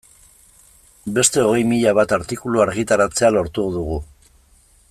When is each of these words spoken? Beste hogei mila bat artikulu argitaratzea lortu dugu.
Beste 1.17 1.43
hogei 1.49 1.61
mila 1.73 1.93
bat 1.99 2.15
artikulu 2.19 2.65
argitaratzea 2.65 3.33
lortu 3.37 3.71
dugu. 3.81 4.05